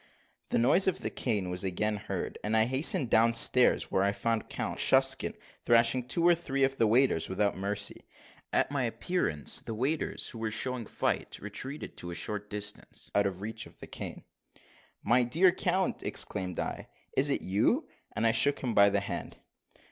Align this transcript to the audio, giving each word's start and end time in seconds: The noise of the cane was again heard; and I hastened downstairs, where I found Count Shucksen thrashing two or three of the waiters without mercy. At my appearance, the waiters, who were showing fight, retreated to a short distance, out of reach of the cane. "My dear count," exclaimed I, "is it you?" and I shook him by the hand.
The 0.49 0.57
noise 0.57 0.87
of 0.87 1.01
the 1.01 1.11
cane 1.11 1.51
was 1.51 1.63
again 1.63 1.97
heard; 1.97 2.39
and 2.43 2.57
I 2.57 2.65
hastened 2.65 3.11
downstairs, 3.11 3.91
where 3.91 4.01
I 4.01 4.11
found 4.13 4.49
Count 4.49 4.79
Shucksen 4.79 5.35
thrashing 5.63 6.07
two 6.07 6.27
or 6.27 6.33
three 6.33 6.63
of 6.63 6.77
the 6.77 6.87
waiters 6.87 7.29
without 7.29 7.55
mercy. 7.55 8.07
At 8.51 8.71
my 8.71 8.81
appearance, 8.85 9.61
the 9.61 9.75
waiters, 9.75 10.29
who 10.29 10.39
were 10.39 10.49
showing 10.49 10.87
fight, 10.87 11.37
retreated 11.39 11.97
to 11.97 12.09
a 12.09 12.15
short 12.15 12.49
distance, 12.49 13.11
out 13.13 13.27
of 13.27 13.41
reach 13.41 13.67
of 13.67 13.79
the 13.79 13.85
cane. 13.85 14.23
"My 15.03 15.21
dear 15.23 15.51
count," 15.51 16.01
exclaimed 16.01 16.57
I, 16.57 16.87
"is 17.15 17.29
it 17.29 17.43
you?" 17.43 17.87
and 18.15 18.25
I 18.25 18.31
shook 18.31 18.57
him 18.63 18.73
by 18.73 18.89
the 18.89 19.01
hand. 19.01 19.37